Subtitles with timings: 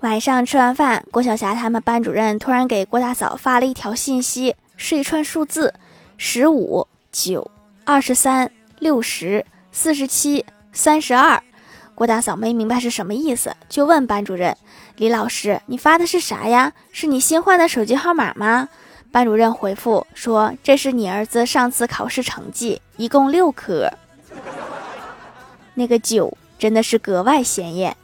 [0.00, 5.74] 晚上吃完饭，郭晓霞他们班主任突然给郭大嫂发了一条信息，是一串数字：
[6.16, 7.50] 十五、九、
[7.84, 8.48] 二十三、
[8.78, 11.42] 六十、四十七、三十二。
[11.96, 14.56] 郭大嫂没明白是什么意思，就问班主任
[14.98, 16.72] ：“李老师，你发的是啥呀？
[16.92, 18.68] 是你新换的手机号码吗？”
[19.10, 23.90] 班主任回复说：“这是你儿子上次考试成绩，一共六科。
[25.74, 27.96] 那个九真的是格外显眼。”